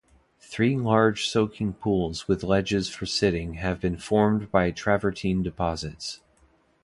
[0.39, 6.21] Three large soaking pools with ledges for sitting have been formed by travertine deposits.